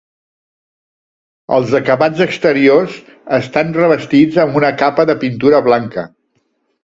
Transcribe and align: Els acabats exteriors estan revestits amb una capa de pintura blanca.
Els 1.57 1.73
acabats 1.79 2.23
exteriors 2.25 2.95
estan 3.39 3.69
revestits 3.77 4.41
amb 4.45 4.59
una 4.61 4.75
capa 4.83 5.05
de 5.11 5.17
pintura 5.25 5.61
blanca. 5.69 6.07